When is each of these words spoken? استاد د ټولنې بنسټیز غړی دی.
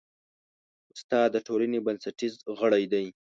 استاد 0.93 1.27
د 1.33 1.37
ټولنې 1.47 1.79
بنسټیز 1.85 2.33
غړی 2.59 2.83
دی. 2.93 3.05